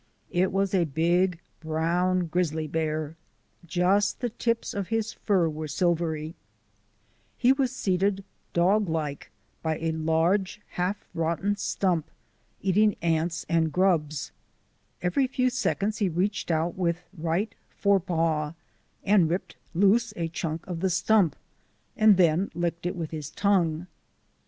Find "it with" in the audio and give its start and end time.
22.87-23.11